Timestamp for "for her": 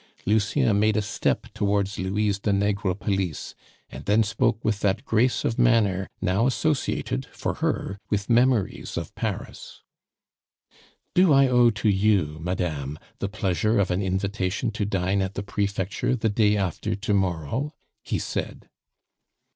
7.27-7.99